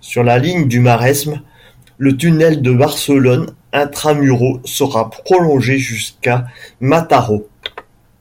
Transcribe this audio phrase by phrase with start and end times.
[0.00, 1.40] Sur la ligne du Maresme,
[1.98, 6.48] le tunnel de Barcelone intra-muros sera prolongé jusqu'à
[6.80, 7.48] Mataró.